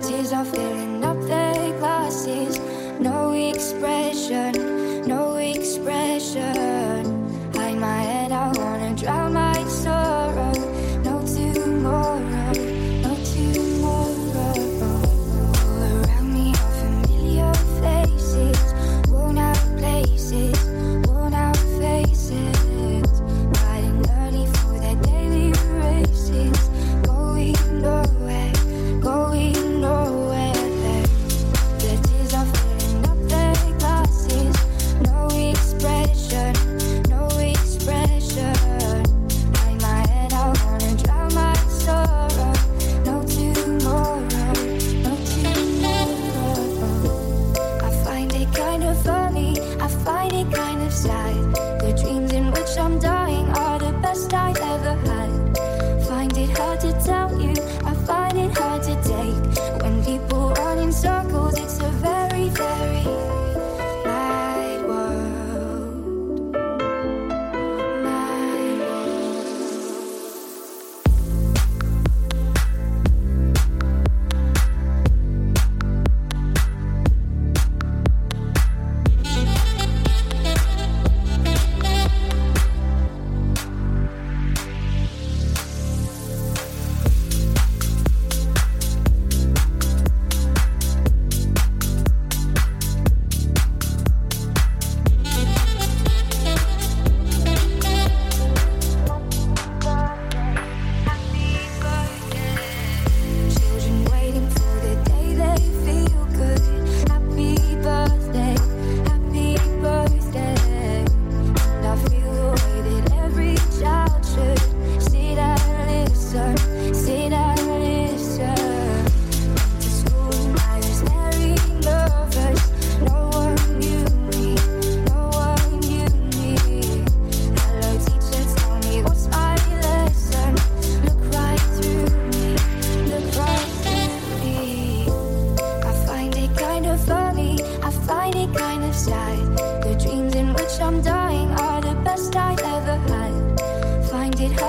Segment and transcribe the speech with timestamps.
[0.00, 2.58] tears are filling up their glasses.
[3.00, 4.67] No expression.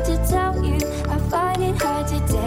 [0.00, 0.76] hard to tell you.
[1.08, 2.39] I find it hard to tell.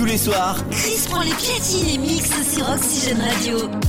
[0.00, 0.56] tous les soirs.
[0.70, 3.79] Chris prend les platines et mixe sur Oxygène Radio.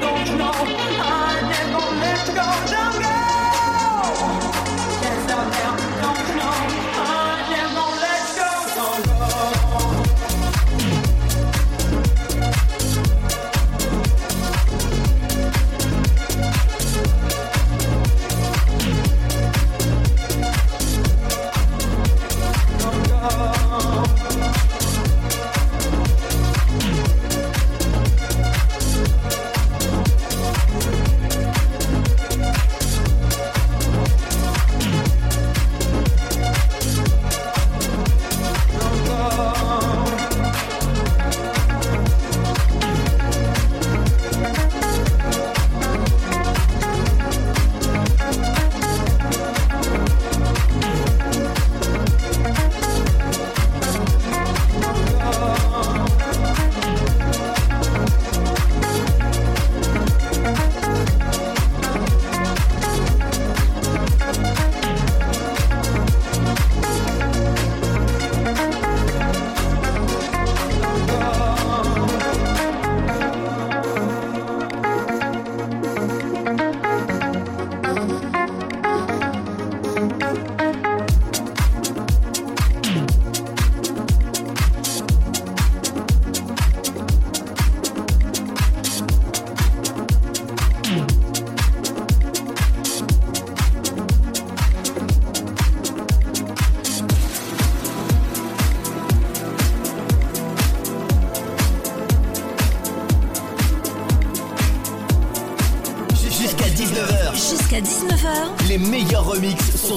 [0.00, 0.81] Don't you know?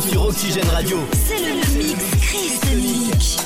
[0.01, 0.97] sur Oxygène Radio.
[1.13, 3.44] C'est le mix Chris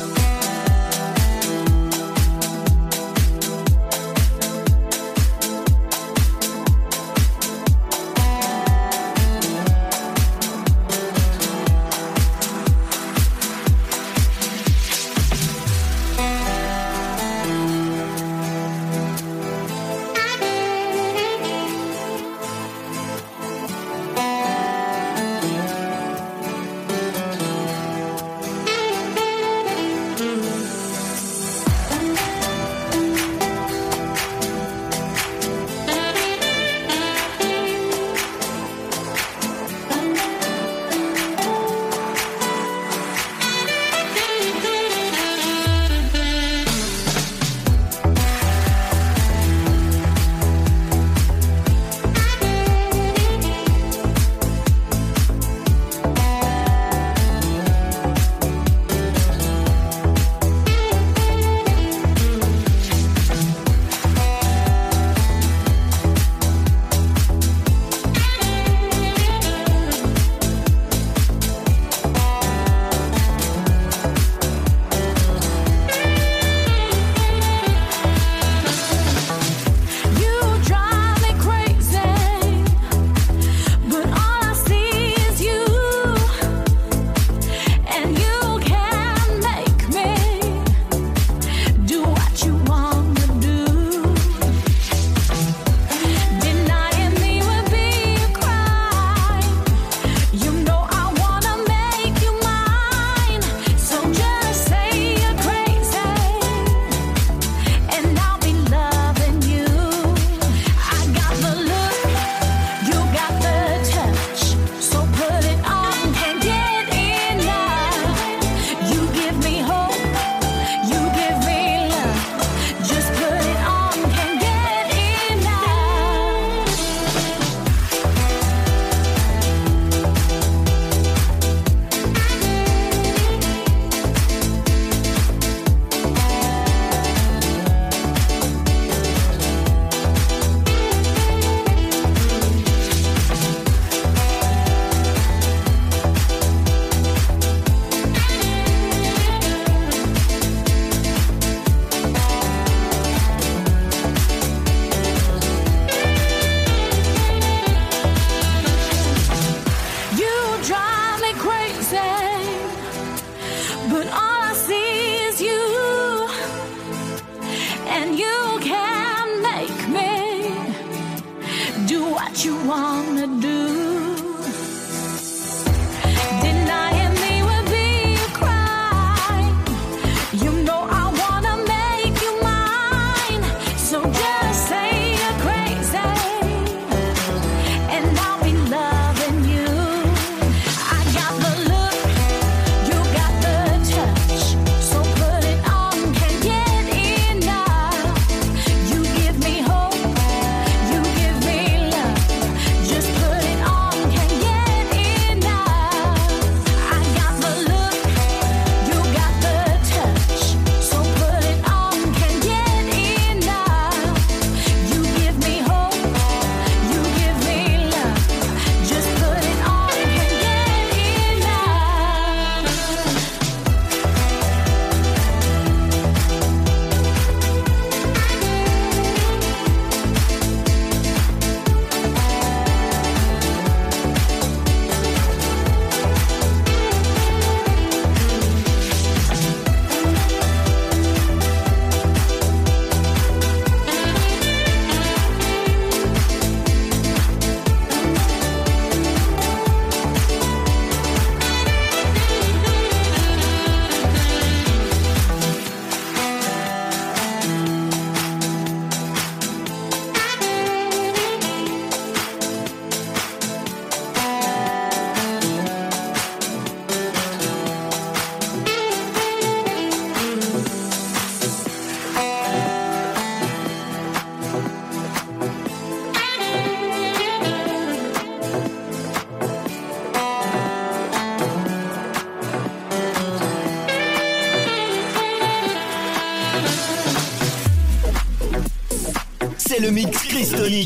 [172.12, 173.88] what you wanna do.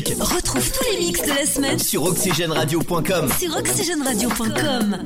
[0.02, 3.28] Retrouve tous les mix de la semaine sur oxygèneradio.com.
[3.38, 5.04] sur oxygèneradio.com.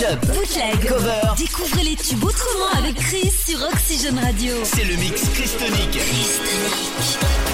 [0.00, 0.88] Mashup, Bootleg.
[0.88, 4.54] cover, Découvrez les tubes autrement avec Chris sur Oxygène Radio.
[4.64, 5.90] c'est le mix Chris Tonic.
[5.90, 7.49] Chris Tonic.